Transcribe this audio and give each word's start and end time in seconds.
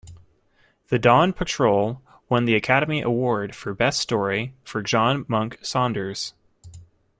"The 0.87 0.97
Dawn 0.97 1.31
Patrol" 1.31 2.01
won 2.27 2.45
the 2.45 2.55
Academy 2.55 3.01
Award 3.01 3.53
for 3.55 3.71
Best 3.75 3.99
Story 3.99 4.55
for 4.63 4.81
John 4.81 5.25
Monk 5.27 5.59
Saunders. 5.61 6.33